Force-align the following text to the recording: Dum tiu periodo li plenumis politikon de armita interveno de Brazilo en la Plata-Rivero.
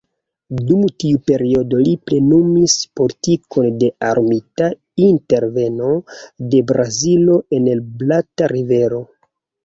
Dum 0.67 0.83
tiu 1.01 1.17
periodo 1.31 1.81
li 1.87 1.91
plenumis 2.09 2.77
politikon 2.99 3.67
de 3.83 3.89
armita 4.07 4.69
interveno 5.09 5.91
de 6.55 6.63
Brazilo 6.71 7.37
en 7.59 7.69
la 7.73 7.77
Plata-Rivero. 8.01 9.03